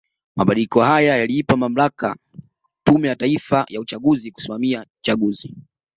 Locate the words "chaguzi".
5.01-5.55